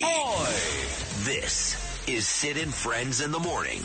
[0.00, 0.46] Boy,
[1.24, 1.74] this
[2.06, 3.82] is Sid and Friends in the Morning.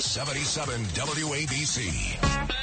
[0.00, 2.57] 77 WABC.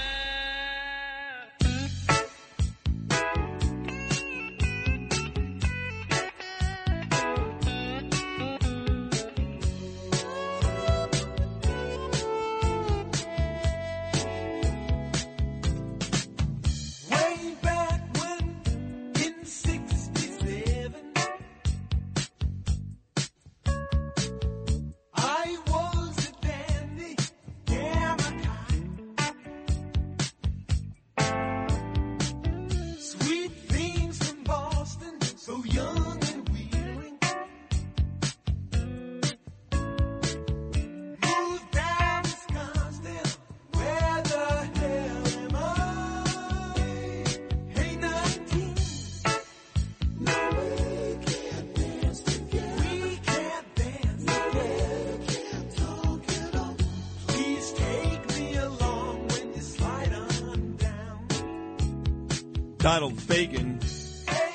[62.95, 63.83] Donald Fagen,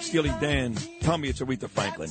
[0.00, 2.08] Steely Dan, tell me it's Aretha Franklin.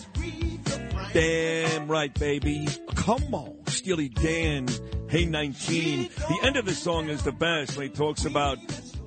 [1.11, 2.67] Damn right, baby.
[2.93, 4.67] Come on, Steely Dan,
[5.07, 6.07] Hey 19.
[6.15, 8.59] The end of the song is the best he talks about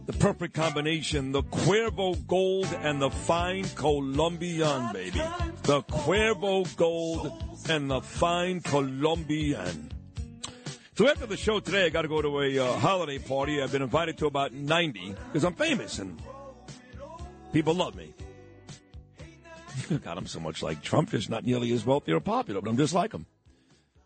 [0.07, 5.23] the perfect combination, the Cuervo Gold and the fine Colombian, baby.
[5.63, 9.93] The Cuervo Gold and the fine Colombian.
[10.97, 13.63] So after the show today, I got to go to a uh, holiday party.
[13.63, 16.21] I've been invited to about 90 because I'm famous and
[17.53, 18.15] people love me.
[20.05, 22.77] God, I'm so much like Trump, just not nearly as wealthy or popular, but I'm
[22.77, 23.27] just like him.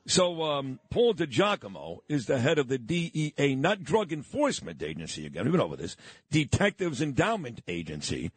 [0.09, 5.45] So, um, Paul DiGiacomo is the head of the DEA, not Drug Enforcement Agency again.
[5.45, 5.97] We've been over this.
[6.31, 8.31] Detectives Endowment Agency.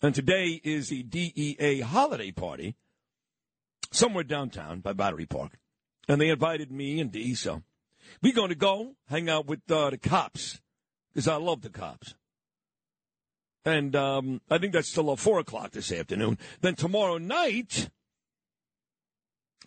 [0.00, 2.74] And today is the DEA holiday party
[3.90, 5.58] somewhere downtown by Battery Park.
[6.08, 7.62] And they invited me and Dee, so
[8.22, 10.60] we're going to go hang out with uh, the cops
[11.12, 12.14] because I love the cops.
[13.64, 16.38] And um, I think that's still uh, 4 o'clock this afternoon.
[16.60, 17.90] Then tomorrow night,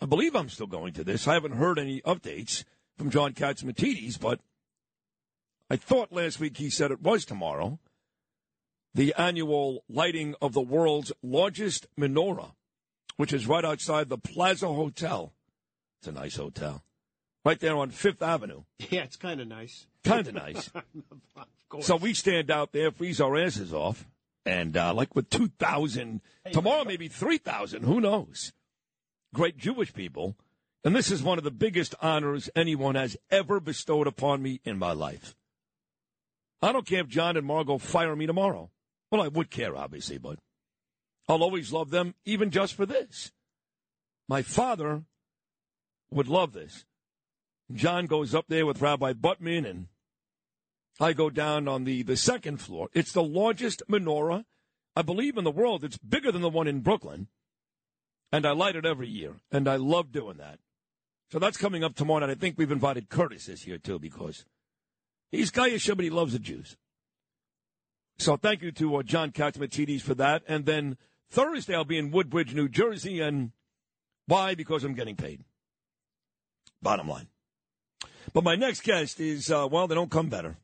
[0.00, 1.28] I believe I'm still going to this.
[1.28, 2.64] I haven't heard any updates
[2.98, 4.40] from John Catsimatidis, but
[5.70, 7.78] I thought last week he said it was tomorrow.
[8.94, 12.52] The annual lighting of the world's largest menorah,
[13.16, 15.32] which is right outside the Plaza Hotel.
[16.00, 16.84] It's a nice hotel.
[17.44, 18.62] Right there on Fifth Avenue.
[18.90, 19.86] Yeah, it's kind of nice.
[20.04, 20.70] Kind of nice.
[21.80, 24.06] So we stand out there, freeze our asses off,
[24.46, 26.20] and uh, like with 2,000,
[26.52, 28.52] tomorrow maybe 3,000, who knows?
[29.32, 30.36] Great Jewish people.
[30.84, 34.78] And this is one of the biggest honors anyone has ever bestowed upon me in
[34.78, 35.34] my life.
[36.60, 38.70] I don't care if John and Margot fire me tomorrow.
[39.10, 40.38] Well, I would care, obviously, but
[41.28, 43.32] I'll always love them, even just for this.
[44.28, 45.04] My father
[46.10, 46.84] would love this.
[47.72, 49.86] John goes up there with Rabbi Butman, and
[51.00, 52.88] I go down on the, the second floor.
[52.92, 54.44] It's the largest menorah,
[54.94, 55.84] I believe, in the world.
[55.84, 57.28] It's bigger than the one in Brooklyn.
[58.30, 60.58] And I light it every year, and I love doing that.
[61.30, 62.30] So that's coming up tomorrow night.
[62.30, 64.44] I think we've invited Curtis this year, too, because
[65.30, 66.76] he's Gayashim, but he loves the Jews.
[68.18, 70.42] So thank you to uh, John Catsimatidis for that.
[70.46, 70.96] And then
[71.30, 73.20] Thursday, I'll be in Woodbridge, New Jersey.
[73.20, 73.50] And
[74.26, 74.54] why?
[74.54, 75.42] Because I'm getting paid.
[76.80, 77.28] Bottom line.
[78.32, 80.56] But my next guest is, uh, well, they don't come better.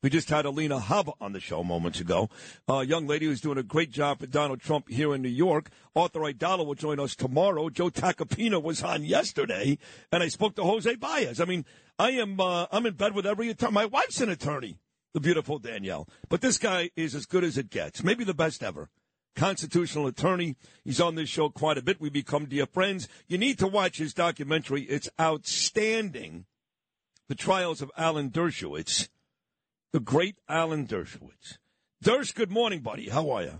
[0.00, 2.30] We just had Alina Habba on the show moments ago,
[2.68, 5.70] a young lady who's doing a great job for Donald Trump here in New York.
[5.96, 7.68] Arthur Aidala will join us tomorrow.
[7.68, 9.76] Joe Tacopina was on yesterday,
[10.12, 11.40] and I spoke to Jose Baez.
[11.40, 11.64] I mean,
[11.98, 13.72] I am uh, I'm in bed with every attorney.
[13.72, 14.78] My wife's an attorney,
[15.14, 16.08] the beautiful Danielle.
[16.28, 18.90] But this guy is as good as it gets, maybe the best ever.
[19.34, 20.54] Constitutional attorney.
[20.84, 22.00] He's on this show quite a bit.
[22.00, 23.08] We become dear friends.
[23.26, 24.82] You need to watch his documentary.
[24.82, 26.44] It's outstanding.
[27.28, 29.08] The Trials of Alan Dershowitz
[29.92, 31.58] the great Alan Dershowitz.
[32.04, 33.08] Dersh, good morning, buddy.
[33.08, 33.58] How are you?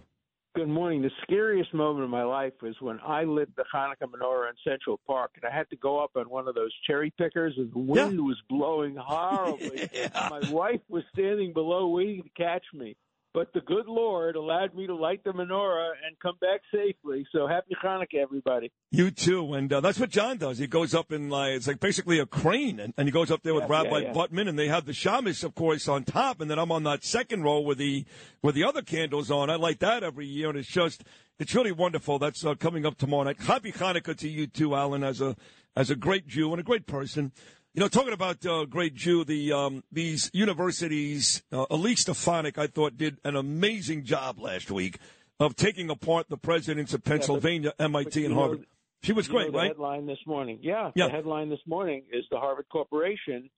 [0.54, 1.02] Good morning.
[1.02, 4.98] The scariest moment of my life was when I lit the Hanukkah menorah in Central
[5.06, 7.78] Park, and I had to go up on one of those cherry pickers, and the
[7.78, 8.20] wind Yeah.
[8.24, 9.88] was blowing horribly.
[9.94, 10.28] Yeah.
[10.30, 12.96] My wife was standing below waiting to catch me.
[13.38, 17.24] But the good Lord allowed me to light the menorah and come back safely.
[17.30, 18.72] So happy Hanukkah, everybody.
[18.90, 20.58] You too, and uh, that's what John does.
[20.58, 23.44] He goes up in like it's like basically a crane, and, and he goes up
[23.44, 24.12] there with Yeah, Rabbi yeah, yeah.
[24.12, 27.04] Butman, and they have the shamus, of course, on top, and then I'm on that
[27.04, 28.04] second row with the
[28.42, 29.50] with the other candles on.
[29.50, 31.04] I like that every year, and it's just
[31.38, 32.18] it's really wonderful.
[32.18, 33.40] That's uh, coming up tomorrow night.
[33.40, 35.36] Happy Hanukkah to you too, Alan, as a
[35.76, 37.30] as a great Jew and a great person.
[37.74, 42.66] You know, talking about uh, great Jew, the um, these universities, uh, Elise Stefanik, I
[42.66, 44.98] thought did an amazing job last week
[45.38, 48.66] of taking apart the presidents of Pennsylvania, MIT, you and know- Harvard.
[49.04, 49.68] She was You know great, the right?
[49.68, 50.58] Headline this morning.
[50.60, 51.06] Yeah, Yeah.
[51.06, 53.48] The headline this morning is the Harvard Corporation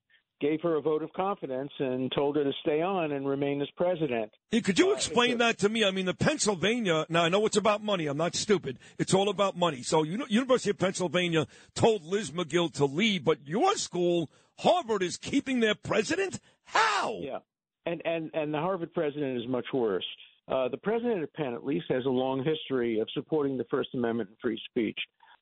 [0.41, 3.69] gave her a vote of confidence and told her to stay on and remain as
[3.77, 4.31] president.
[4.51, 5.85] Yeah, could you Uh, explain a- that to me?
[5.85, 7.05] I mean, the Pennsylvania.
[7.07, 8.07] Now I know it's about money.
[8.07, 8.79] I'm not stupid.
[8.99, 9.83] It's all about money.
[9.83, 11.45] So, you know, University of Pennsylvania
[11.75, 14.29] told Liz Magill to leave, but your school,
[14.59, 16.39] Harvard, is keeping their president.
[16.65, 17.19] How?
[17.21, 17.39] Yeah,
[17.85, 20.05] and and and the Harvard president is much worse.
[20.47, 23.89] Uh, the president of Penn at least has a long history of supporting the First
[23.93, 24.97] Amendment and free speech.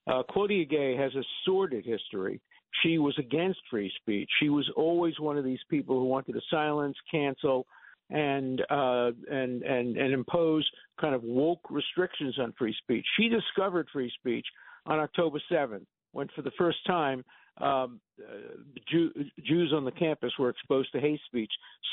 [0.06, 2.40] Uh, Claudia Gay has a sordid history.
[2.84, 4.30] She was against free speech.
[4.40, 7.66] She was always one of these people who wanted to silence, cancel,
[8.10, 10.68] and uh, and and and impose
[11.00, 13.06] kind of woke restrictions on free speech.
[13.18, 14.46] She discovered free speech
[14.86, 17.24] on October 7th, when for the first time
[17.60, 18.58] um, uh,
[18.90, 19.12] Jew,
[19.46, 21.52] Jews on the campus were exposed to hate speech.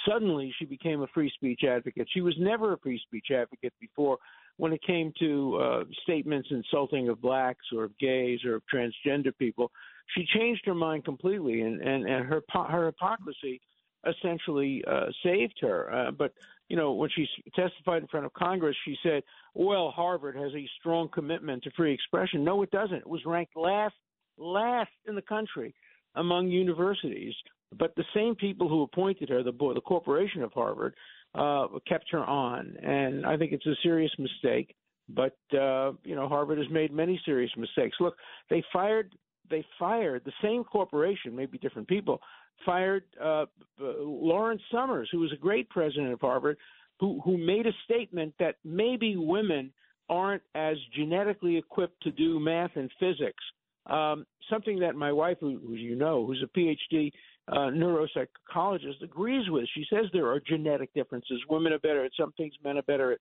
[0.08, 2.06] Suddenly, she became a free speech advocate.
[2.12, 4.18] She was never a free speech advocate before.
[4.58, 9.36] When it came to uh, statements insulting of blacks or of gays or of transgender
[9.36, 9.70] people,
[10.14, 13.60] she changed her mind completely, and and, and her her hypocrisy
[14.06, 15.92] essentially uh, saved her.
[15.92, 16.32] Uh, but
[16.68, 19.22] you know, when she testified in front of Congress, she said,
[19.54, 22.98] "Well, Harvard has a strong commitment to free expression." No, it doesn't.
[22.98, 23.94] It was ranked last
[24.38, 25.74] last in the country
[26.14, 27.34] among universities.
[27.76, 30.94] But the same people who appointed her, the the corporation of Harvard,
[31.34, 34.74] uh, kept her on, and I think it's a serious mistake.
[35.08, 37.96] But uh, you know, Harvard has made many serious mistakes.
[38.00, 38.16] Look,
[38.50, 39.14] they fired
[39.50, 42.20] they fired the same corporation, maybe different people,
[42.64, 43.46] fired uh,
[43.78, 46.56] Lawrence Summers, who was a great president of Harvard,
[46.98, 49.72] who who made a statement that maybe women
[50.08, 53.42] aren't as genetically equipped to do math and physics.
[53.86, 57.10] Um, something that my wife, who, who you know, who's a PhD
[57.48, 59.66] uh, neuropsychologist, agrees with.
[59.74, 61.40] She says there are genetic differences.
[61.48, 63.18] Women are better at some things, men are better at,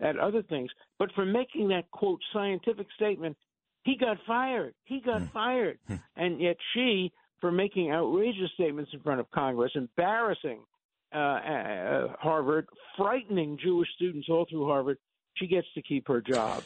[0.00, 0.70] at other things.
[0.98, 3.36] But for making that quote scientific statement,
[3.88, 4.74] he got fired.
[4.84, 5.78] He got fired.
[6.14, 10.60] And yet she, for making outrageous statements in front of Congress, embarrassing
[11.14, 12.66] uh, uh, Harvard,
[12.98, 14.98] frightening Jewish students all through Harvard,
[15.36, 16.62] she gets to keep her job.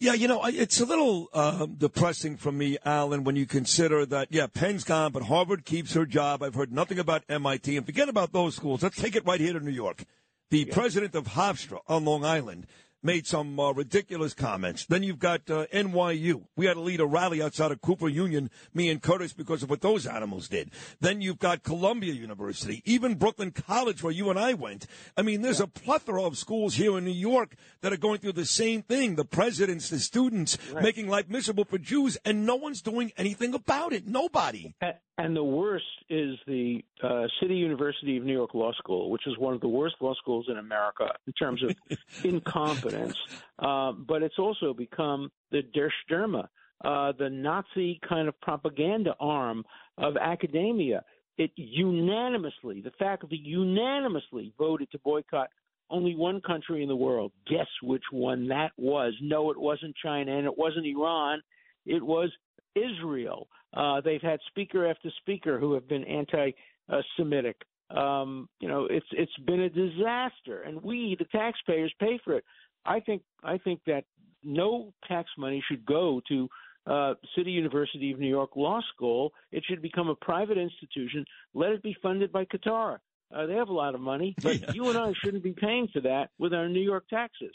[0.00, 4.26] Yeah, you know, it's a little uh, depressing for me, Alan, when you consider that,
[4.32, 6.42] yeah, Penn's gone, but Harvard keeps her job.
[6.42, 7.76] I've heard nothing about MIT.
[7.76, 8.82] And forget about those schools.
[8.82, 10.02] Let's take it right here to New York.
[10.50, 12.66] The president of Hofstra on Long Island
[13.02, 14.86] made some uh, ridiculous comments.
[14.86, 16.44] Then you've got uh, NYU.
[16.56, 19.70] We had to lead a rally outside of Cooper Union, me and Curtis, because of
[19.70, 20.70] what those animals did.
[21.00, 24.86] Then you've got Columbia University, even Brooklyn College, where you and I went.
[25.16, 28.32] I mean, there's a plethora of schools here in New York that are going through
[28.32, 29.16] the same thing.
[29.16, 33.92] The presidents, the students, making life miserable for Jews, and no one's doing anything about
[33.92, 34.06] it.
[34.06, 34.74] Nobody.
[35.18, 39.36] And the worst is the uh, City University of New York Law School, which is
[39.38, 41.76] one of the worst law schools in America in terms of
[42.24, 43.16] incompetence.
[43.58, 46.48] Uh, but it's also become the Der Stürmer,
[46.84, 49.64] uh, the Nazi kind of propaganda arm
[49.98, 51.04] of academia.
[51.36, 55.48] It unanimously, the faculty unanimously voted to boycott
[55.90, 57.32] only one country in the world.
[57.46, 59.12] Guess which one that was?
[59.20, 61.42] No, it wasn't China and it wasn't Iran.
[61.84, 62.30] It was
[62.74, 63.48] Israel.
[63.74, 67.56] Uh, they've had speaker after speaker who have been anti-Semitic.
[67.90, 72.44] Um, you know, it's it's been a disaster, and we, the taxpayers, pay for it.
[72.86, 74.04] I think I think that
[74.42, 76.48] no tax money should go to
[76.86, 79.32] uh, City University of New York Law School.
[79.52, 81.24] It should become a private institution.
[81.54, 82.98] Let it be funded by Qatar.
[83.34, 86.00] Uh, they have a lot of money, but you and I shouldn't be paying for
[86.00, 87.54] that with our New York taxes.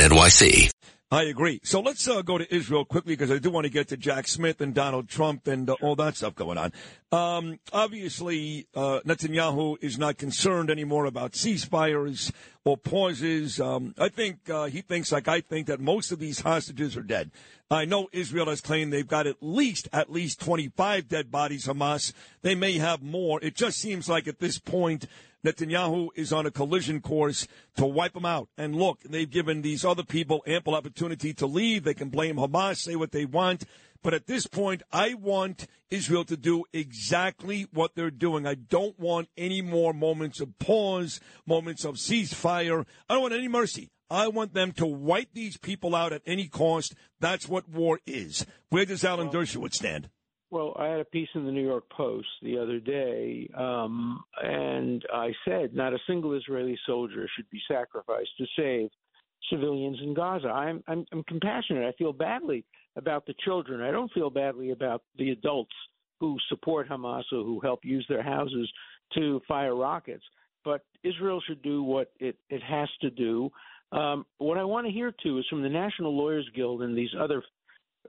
[0.01, 0.71] NYC.
[1.11, 1.59] I agree.
[1.63, 4.27] So let's uh, go to Israel quickly because I do want to get to Jack
[4.27, 6.71] Smith and Donald Trump and uh, all that stuff going on.
[7.11, 12.31] Um, obviously, uh, Netanyahu is not concerned anymore about ceasefires
[12.63, 13.59] or pauses.
[13.59, 17.03] Um, I think uh, he thinks, like I think, that most of these hostages are
[17.03, 17.29] dead.
[17.69, 21.67] I know Israel has claimed they've got at least at least 25 dead bodies.
[21.67, 22.13] Hamas.
[22.41, 23.39] They may have more.
[23.43, 25.05] It just seems like at this point.
[25.45, 28.49] Netanyahu is on a collision course to wipe them out.
[28.57, 31.83] And look, they've given these other people ample opportunity to leave.
[31.83, 33.65] They can blame Hamas, say what they want.
[34.03, 38.47] But at this point, I want Israel to do exactly what they're doing.
[38.47, 42.85] I don't want any more moments of pause, moments of ceasefire.
[43.09, 43.91] I don't want any mercy.
[44.09, 46.95] I want them to wipe these people out at any cost.
[47.19, 48.45] That's what war is.
[48.69, 50.09] Where does Alan Dershowitz stand?
[50.51, 55.01] Well, I had a piece in the New York Post the other day, um, and
[55.13, 58.89] I said not a single Israeli soldier should be sacrificed to save
[59.49, 60.49] civilians in Gaza.
[60.49, 61.87] I'm, I'm, I'm compassionate.
[61.87, 62.65] I feel badly
[62.97, 63.79] about the children.
[63.79, 65.73] I don't feel badly about the adults
[66.19, 68.69] who support Hamas or who help use their houses
[69.15, 70.23] to fire rockets.
[70.65, 73.49] But Israel should do what it, it has to do.
[73.93, 77.09] Um, what I want to hear too is from the National Lawyers Guild and these
[77.17, 77.41] other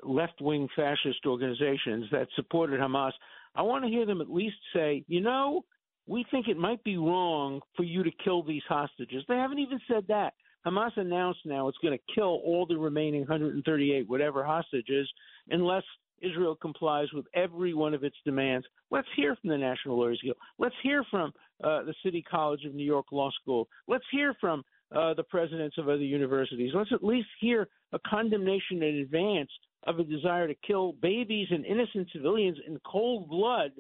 [0.03, 3.13] left wing fascist organizations that supported Hamas.
[3.55, 5.65] I want to hear them at least say, you know,
[6.07, 9.25] we think it might be wrong for you to kill these hostages.
[9.29, 10.35] They haven't even said that.
[10.67, 15.11] Hamas announced now it's going to kill all the remaining 138 whatever hostages
[15.51, 15.83] unless
[16.21, 18.65] Israel complies with every one of its demands.
[18.91, 20.37] Let's hear from the National Lawyers Guild.
[20.59, 21.33] Let's hear from
[21.63, 23.69] uh, the City College of New York Law School.
[23.89, 24.63] Let's hear from
[24.95, 26.73] uh, the presidents of other universities.
[26.75, 29.51] Let's at least hear a condemnation in advance
[29.85, 33.73] of a desire to kill babies and innocent civilians in cold blood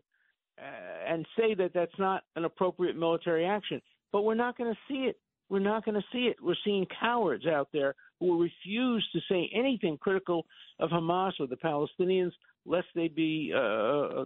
[0.58, 3.80] uh, and say that that's not an appropriate military action.
[4.12, 5.16] But we're not going to see it.
[5.48, 6.36] We're not going to see it.
[6.42, 10.46] We're seeing cowards out there who will refuse to say anything critical
[10.78, 12.32] of Hamas or the Palestinians,
[12.64, 14.24] lest they be, uh, uh,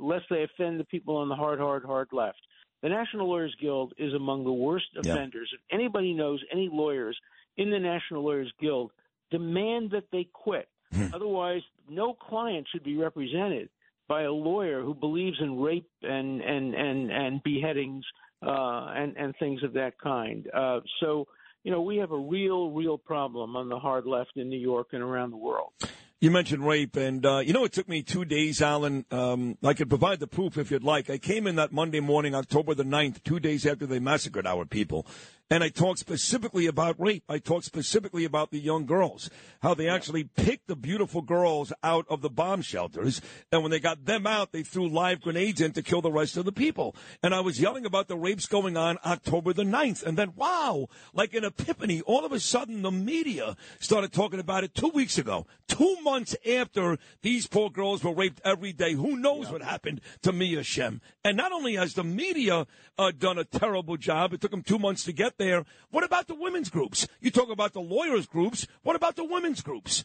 [0.00, 2.38] lest they offend the people on the hard, hard, hard left.
[2.82, 5.50] The National Lawyers Guild is among the worst offenders.
[5.52, 7.18] If anybody knows any lawyers
[7.56, 8.92] in the National Lawyers Guild,
[9.30, 10.68] demand that they quit.
[11.12, 13.68] Otherwise, no client should be represented
[14.08, 18.04] by a lawyer who believes in rape and and and and beheadings
[18.42, 20.48] uh, and and things of that kind.
[20.54, 21.26] Uh, so,
[21.64, 24.88] you know, we have a real, real problem on the hard left in New York
[24.92, 25.72] and around the world.
[26.20, 29.04] You mentioned rape, and uh, you know it took me two days, Alan.
[29.12, 31.08] Um, I could provide the proof if you'd like.
[31.08, 34.64] I came in that Monday morning, October the 9th, two days after they massacred our
[34.64, 35.06] people,
[35.50, 37.24] and I talked specifically about rape.
[37.28, 39.30] I talked specifically about the young girls,
[39.62, 43.80] how they actually picked the beautiful girls out of the bomb shelters, and when they
[43.80, 46.94] got them out, they threw live grenades in to kill the rest of the people.
[47.22, 50.88] And I was yelling about the rapes going on October the 9th, and then wow,
[51.14, 55.16] like an epiphany, all of a sudden the media started talking about it two weeks
[55.16, 58.92] ago, two months after these poor girls were raped every day.
[58.92, 61.00] Who knows what happened to Mia Schem?
[61.24, 62.66] And not only has the media
[62.98, 65.64] uh, done a terrible job, it took them two months to get there.
[65.90, 67.08] What about the women's groups?
[67.20, 68.66] You talk about the lawyers' groups.
[68.82, 70.04] What about the women's groups?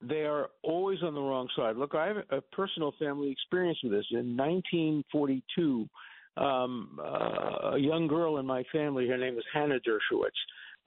[0.00, 1.76] They are always on the wrong side.
[1.76, 4.06] Look, I have a personal family experience with this.
[4.10, 5.88] In 1942,
[6.36, 10.30] um, uh, a young girl in my family, her name was Hannah Dershowitz,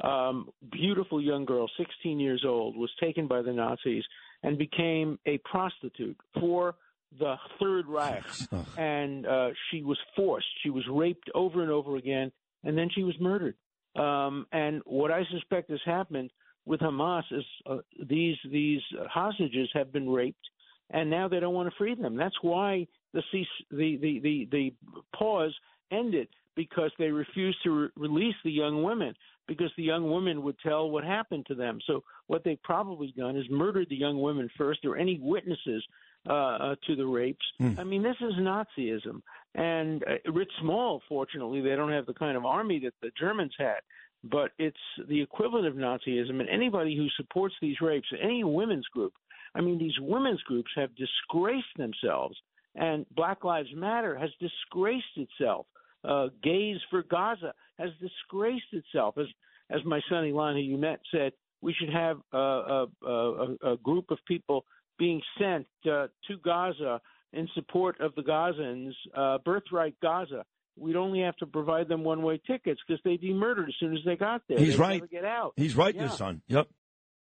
[0.03, 4.03] um, beautiful young girl, 16 years old, was taken by the Nazis
[4.43, 6.75] and became a prostitute for
[7.17, 8.23] the Third Reich.
[8.77, 10.47] and uh, she was forced.
[10.63, 12.31] She was raped over and over again,
[12.63, 13.55] and then she was murdered.
[13.95, 16.31] Um, and what I suspect has happened
[16.65, 20.49] with Hamas is uh, these these hostages have been raped,
[20.91, 22.15] and now they don't want to free them.
[22.15, 24.73] That's why the cease, the, the the the
[25.15, 25.53] pause
[25.91, 29.13] ended because they refused to re- release the young women
[29.47, 31.79] because the young women would tell what happened to them.
[31.85, 35.83] So what they've probably done is murdered the young women first, or any witnesses
[36.27, 37.45] uh, uh, to the rapes.
[37.77, 39.21] I mean, this is Nazism.
[39.53, 43.79] And uh, Small, fortunately, they don't have the kind of army that the Germans had.
[44.23, 44.77] But it's
[45.07, 46.39] the equivalent of Nazism.
[46.39, 49.13] And anybody who supports these rapes, any women's group,
[49.53, 52.35] I mean, these women's groups have disgraced themselves.
[52.75, 55.67] And Black Lives Matter has disgraced itself.
[56.03, 59.17] Uh, Gays for Gaza has disgraced itself.
[59.17, 59.27] As
[59.69, 63.77] as my son Elon, who you met, said, we should have uh, a, a, a
[63.77, 64.65] group of people
[64.97, 67.01] being sent uh, to Gaza
[67.33, 70.45] in support of the Gazans, uh, Birthright Gaza.
[70.77, 74.03] We'd only have to provide them one-way tickets because they'd be murdered as soon as
[74.05, 74.57] they got there.
[74.57, 75.09] He's They'd right.
[75.09, 75.53] Get out.
[75.55, 76.01] He's right, Yeah.
[76.01, 76.41] your son.
[76.47, 76.67] Yep.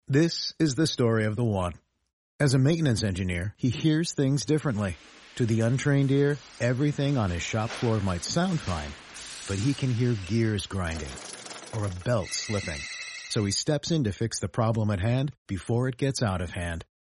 [0.08, 1.74] This is the story of the one.
[2.38, 4.96] As a maintenance engineer, he hears things differently.
[5.36, 8.90] To the untrained ear, everything on his shop floor might sound fine,
[9.48, 11.08] but he can hear gears grinding
[11.76, 12.80] or a belt slipping.
[13.30, 16.50] So he steps in to fix the problem at hand before it gets out of
[16.50, 16.84] hand.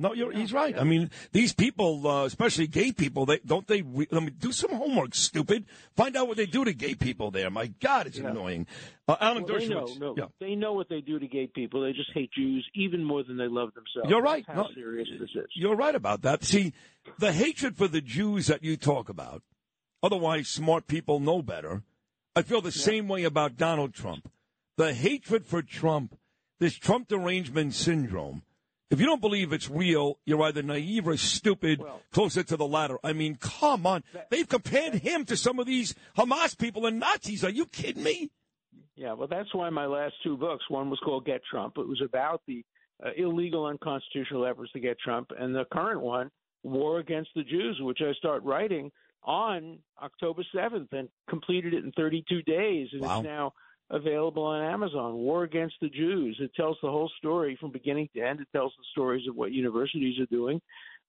[0.00, 0.74] No, you're, he's right.
[0.78, 3.82] I mean, these people, uh, especially gay people, they don't they.
[3.82, 5.66] Re- I mean, do some homework, stupid.
[5.94, 7.50] Find out what they do to gay people there.
[7.50, 8.66] My God, it's annoying.
[9.06, 10.24] Uh, Alan Well, they know, no, Yeah.
[10.40, 11.82] they know what they do to gay people.
[11.82, 14.08] They just hate Jews even more than they love themselves.
[14.08, 14.42] You're right.
[14.46, 15.50] That's how No, serious this is.
[15.54, 16.44] You're right about that.
[16.44, 16.72] See,
[17.18, 19.42] the hatred for the Jews that you talk about,
[20.02, 21.82] otherwise smart people know better.
[22.34, 24.30] I feel the same way about Donald Trump.
[24.78, 26.16] The hatred for Trump,
[26.58, 28.44] this Trump derangement syndrome,
[28.90, 32.66] If you don't believe it's real, you're either naive or stupid, Well- closer to the
[32.66, 32.98] latter.
[33.04, 34.02] I mean, come on.
[34.30, 37.44] They've compared him to some of these Hamas people and Nazis.
[37.44, 38.30] Are you kidding me?
[38.96, 40.64] Yeah, well, that's why my last two books.
[40.68, 41.78] One was called Get Trump.
[41.78, 42.64] It was about the
[43.02, 46.30] uh, illegal, unconstitutional efforts to get Trump, and the current one,
[46.64, 48.90] War Against the Jews, which I start writing
[49.22, 53.20] on October 7th and completed it in 32 days, and Wow.
[53.20, 53.52] it's now
[53.90, 55.14] available on Amazon.
[55.14, 56.36] War Against the Jews.
[56.40, 58.40] It tells the whole story from beginning to end.
[58.40, 60.60] It tells the stories of what universities are doing.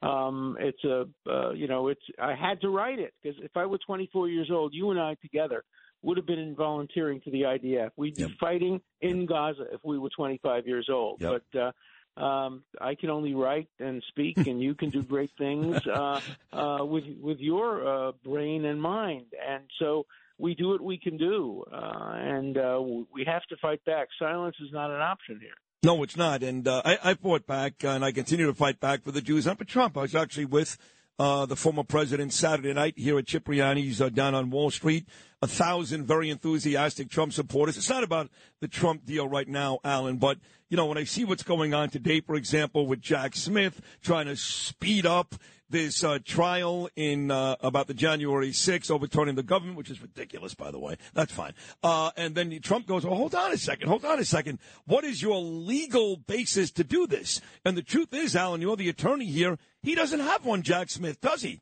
[0.02, 2.02] Um, it's a, uh, you know, it's.
[2.20, 5.16] I had to write it because if I were 24 years old, you and I
[5.22, 5.64] together
[6.02, 7.92] would have been volunteering for the IDF.
[7.96, 8.32] We'd be Yep.
[8.40, 11.22] fighting in Gaza if we were 25 years old.
[11.22, 11.44] Yep.
[11.54, 11.72] But uh,
[12.20, 16.20] um, I can only write and speak, and you can do great things uh,
[16.52, 19.28] uh, with with your uh, brain and mind.
[19.48, 20.08] And so
[20.41, 24.07] we do what we can do, uh, and uh, we have to fight back.
[24.17, 25.53] Silence is not an option here.
[25.83, 26.43] No, it's not.
[26.43, 29.48] And uh, I, I fought back, and I continue to fight back for the Jews
[29.48, 29.98] and for Trump.
[29.98, 30.77] I was actually with
[31.17, 35.07] uh, the former president Saturday night here at Cipriani's uh, down on Wall Street.
[35.43, 37.77] A thousand very enthusiastic Trump supporters.
[37.77, 38.29] It's not about
[38.60, 40.38] the Trump deal right now, Alan, but
[40.69, 44.27] you know when I see what's going on today, for example, with Jack Smith trying
[44.27, 45.36] to speed up
[45.72, 50.54] this uh, trial in uh, about the January 6th, overturning the government, which is ridiculous,
[50.54, 50.98] by the way.
[51.13, 51.54] That's fine.
[51.82, 54.60] Uh, and then Trump goes, "Oh, hold on a second, hold on a second.
[54.86, 58.90] What is your legal basis to do this?" And the truth is, Alan, you're the
[58.90, 59.58] attorney here.
[59.82, 61.62] He doesn't have one, Jack Smith, does he?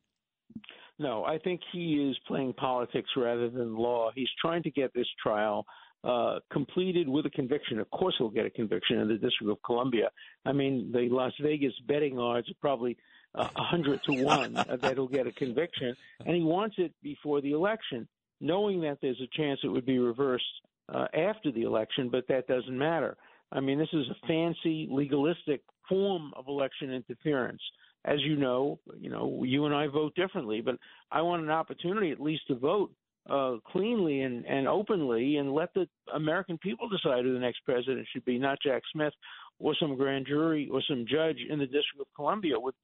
[0.98, 4.12] No, I think he is playing politics rather than law.
[4.14, 5.66] He's trying to get this trial
[6.04, 7.80] uh, completed with a conviction.
[7.80, 10.10] Of course, he'll get a conviction in the District of Columbia.
[10.46, 12.98] I mean, the Las Vegas betting odds are probably
[13.36, 15.96] uh, a hundred to one that he'll get a conviction,
[16.26, 18.08] and he wants it before the election,
[18.42, 20.46] knowing that there's a chance it would be reversed
[20.94, 23.16] uh, after the election, but that doesn't matter.
[23.52, 27.62] I mean, this is a fancy, legalistic form of election interference
[28.06, 30.76] as you know, you know, you and I vote differently, but
[31.12, 32.92] I want an opportunity at least to vote
[33.30, 38.08] uh, cleanly and, and openly and let the American people decide who the next president
[38.12, 39.14] should be, not Jack Smith
[39.60, 42.58] or some grand jury or some judge in the District of Columbia.
[42.58, 42.76] With,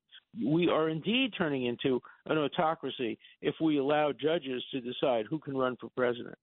[0.44, 5.56] we are indeed turning into an autocracy if we allow judges to decide who can
[5.56, 6.36] run for president.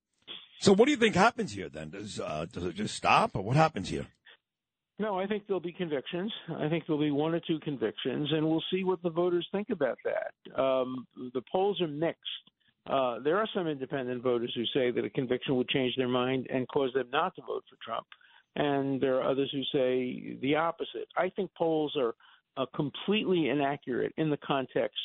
[0.61, 1.91] So, what do you think happens here then?
[1.91, 4.07] Does uh, does it just stop, or what happens here?
[4.99, 6.33] No, I think there'll be convictions.
[6.49, 9.71] I think there'll be one or two convictions, and we'll see what the voters think
[9.71, 10.61] about that.
[10.61, 12.21] Um, the polls are mixed.
[12.87, 16.47] Uh, there are some independent voters who say that a conviction would change their mind
[16.53, 18.07] and cause them not to vote for Trump,
[18.55, 21.09] and there are others who say the opposite.
[21.17, 22.15] I think polls are
[22.57, 24.99] uh, completely inaccurate in the context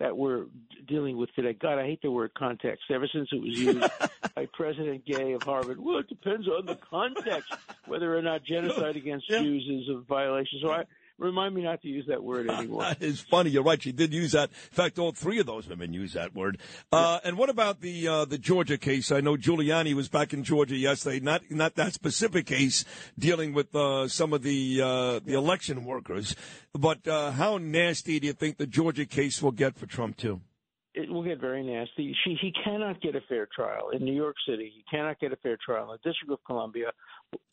[0.00, 0.46] that we're
[0.88, 1.52] dealing with today.
[1.52, 2.84] God, I hate the word context.
[2.90, 3.80] Ever since it was used
[4.34, 7.52] by President Gay of Harvard, well, it depends on the context
[7.86, 9.40] whether or not genocide against Yeah.
[9.40, 10.58] Jews is a violation.
[10.62, 10.84] So I
[11.18, 12.82] remind me not to use that word anymore.
[12.82, 13.50] That is funny.
[13.50, 13.82] You're right.
[13.82, 14.50] She did use that.
[14.50, 16.58] In fact, all three of those women use that word.
[16.90, 19.12] Uh, and what about the uh, the Georgia case?
[19.12, 21.20] I know Giuliani was back in Georgia yesterday.
[21.20, 22.84] Not not that specific case
[23.18, 26.34] dealing with uh, some of the uh, the election workers.
[26.72, 30.40] But uh, how nasty do you think the Georgia case will get for Trump too?
[30.94, 32.14] It will get very nasty.
[32.24, 34.72] She, he cannot get a fair trial in New York City.
[34.74, 36.92] He cannot get a fair trial in the District of Columbia.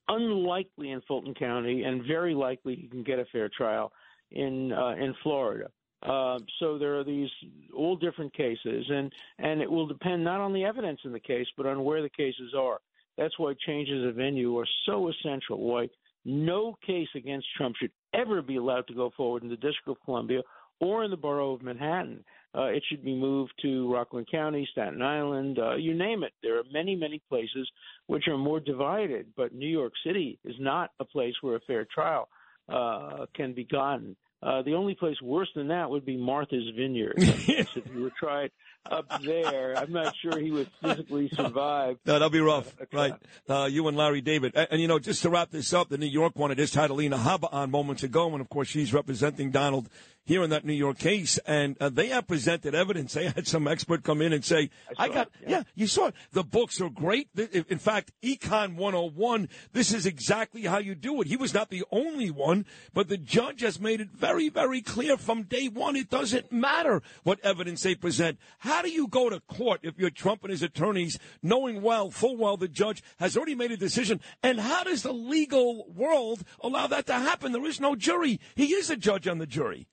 [0.07, 3.91] Unlikely in Fulton County, and very likely he can get a fair trial
[4.31, 5.69] in uh, in Florida.
[6.01, 7.29] Uh, so there are these
[7.75, 11.47] all different cases, and and it will depend not on the evidence in the case,
[11.55, 12.79] but on where the cases are.
[13.17, 15.59] That's why changes of venue are so essential.
[15.59, 15.89] Why
[16.25, 19.97] no case against Trump should ever be allowed to go forward in the District of
[20.05, 20.41] Columbia
[20.79, 22.23] or in the borough of Manhattan.
[22.55, 26.33] Uh, it should be moved to Rockland County, Staten Island, uh, you name it.
[26.41, 27.69] There are many, many places
[28.07, 31.85] which are more divided, but New York City is not a place where a fair
[31.85, 32.27] trial
[32.67, 34.15] uh, can be gotten.
[34.41, 37.15] Uh, the only place worse than that would be Martha's Vineyard.
[37.17, 38.51] if you were tried
[38.89, 41.97] up there, I'm not sure he would physically survive.
[42.05, 43.13] No, that'll be rough, right?
[43.49, 45.97] Uh, you and Larry David, and, and, you know, just to wrap this up, the
[45.97, 46.51] New York one.
[46.51, 49.89] It is Catalina Habba on moments ago, and of course she's representing Donald
[50.25, 53.13] here in that New York case, and uh, they have presented evidence.
[53.13, 55.49] They had some expert come in and say, I "I, got, yeah.
[55.49, 56.15] yeah, you saw it.
[56.31, 57.29] The books are great.
[57.35, 59.49] In fact, Econ 101.
[59.73, 61.27] This is exactly how you do it.
[61.27, 65.17] He was not the only one, but the judge has made it very, very clear
[65.17, 65.95] from day one.
[65.95, 68.37] It doesn't matter what evidence they present.
[68.59, 72.37] How do you go to court if you're Trump and his attorneys, knowing well, full
[72.37, 74.21] well, the judge has already made a decision?
[74.43, 77.51] And how does the legal world allow that to happen?
[77.51, 78.39] There is no jury.
[78.55, 79.87] He is a judge on the jury.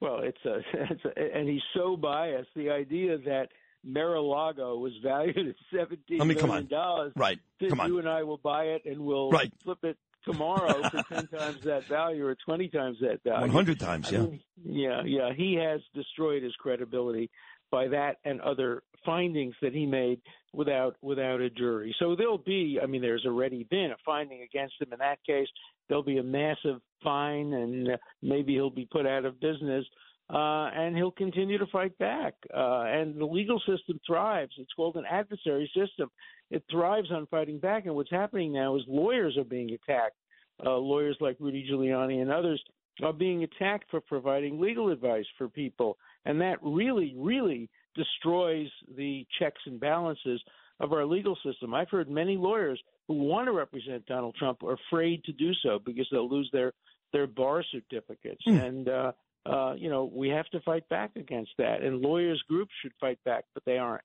[0.00, 0.58] Well, it's a,
[0.90, 2.48] it's a, and he's so biased.
[2.56, 3.48] The idea that
[3.84, 7.12] Mar-a-Lago was valued at seventeen I mean, million dollars.
[7.16, 7.38] Right.
[7.68, 7.88] Come on.
[7.88, 9.52] You and I will buy it and we'll Right.
[9.62, 13.40] flip it tomorrow for ten times that value or twenty times that value.
[13.40, 14.22] 100 times, I yeah.
[14.22, 15.32] mean, yeah, yeah.
[15.34, 17.30] He has destroyed his credibility
[17.70, 20.20] by that and other findings that he made
[20.52, 21.94] without without a jury.
[21.98, 25.48] So there'll be, I mean, there's already been a finding against him in that case.
[25.90, 29.84] There'll be a massive fine, and maybe he'll be put out of business.
[30.32, 32.34] Uh, and he'll continue to fight back.
[32.56, 34.52] Uh, and the legal system thrives.
[34.58, 36.08] It's called an adversary system.
[36.52, 37.86] It thrives on fighting back.
[37.86, 40.14] And what's happening now is lawyers are being attacked.
[40.64, 42.62] Uh, lawyers like Rudy Giuliani and others
[43.02, 45.98] are being attacked for providing legal advice for people.
[46.26, 50.40] And that really, really destroys the checks and balances
[50.78, 51.74] of our legal system.
[51.74, 55.80] I've heard many lawyers who want to represent Donald Trump are afraid to do so
[55.84, 56.72] because they'll lose their,
[57.12, 58.40] their bar certificates.
[58.46, 59.12] And, uh,
[59.44, 61.82] uh, you know, we have to fight back against that.
[61.82, 64.04] And lawyers groups should fight back, but they aren't.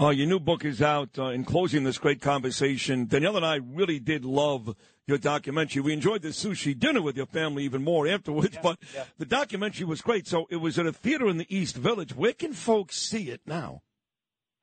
[0.00, 1.18] Uh, your new book is out.
[1.18, 4.74] Uh, in closing this great conversation, Danielle and I really did love
[5.06, 5.82] your documentary.
[5.82, 8.78] We enjoyed the sushi dinner with your family even more afterwards, but
[9.18, 10.26] the documentary was great.
[10.26, 12.16] So it was at a theater in the East Village.
[12.16, 13.82] Where can folks see it now?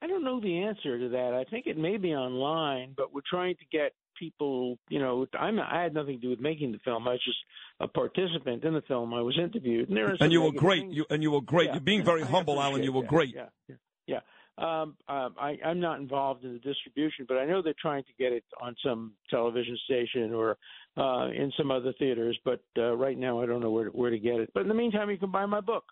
[0.03, 1.33] I don't know the answer to that.
[1.33, 4.77] I think it may be online, but we're trying to get people.
[4.89, 7.07] You know, I'm I had nothing to do with making the film.
[7.07, 7.37] I was just
[7.79, 9.13] a participant in the film.
[9.13, 10.81] I was interviewed, and there are And you were great.
[10.81, 10.95] things.
[10.97, 11.67] You, and you were great.
[11.67, 11.75] Yeah.
[11.75, 12.83] You're being very I humble, Alan.
[12.83, 13.09] You were that.
[13.09, 13.33] great.
[13.33, 13.75] Yeah, yeah,
[14.07, 14.19] yeah.
[14.57, 18.13] Um, um, I, I'm not involved in the distribution, but I know they're trying to
[18.19, 20.57] get it on some television station or
[20.97, 22.37] uh, in some other theaters.
[22.43, 24.51] But uh, right now, I don't know where to, where to get it.
[24.53, 25.85] But in the meantime, you can buy my book,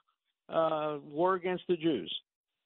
[0.49, 2.13] uh, War Against the Jews.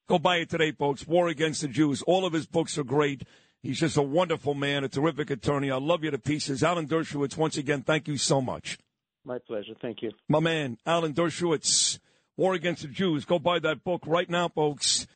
[0.08, 1.06] Go buy it today, folks.
[1.06, 2.02] War Against the Jews.
[2.02, 3.24] All of his books are great.
[3.62, 5.68] He's just a wonderful man, a terrific attorney.
[5.70, 6.62] I love you to pieces.
[6.62, 8.78] Alan Dershowitz, once again, thank you so much.
[9.24, 9.74] My pleasure.
[9.82, 10.12] Thank you.
[10.28, 11.98] My man, Alan Dershowitz,
[12.36, 13.24] War Against the Jews.
[13.24, 15.08] Go buy that book right now, folks.